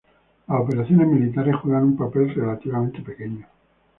Las 0.47 0.59
operaciones 0.61 1.07
militares 1.09 1.57
juegan 1.57 1.83
un 1.83 1.95
papel 1.95 2.33
relativamente 2.33 3.01
pequeño. 3.03 3.45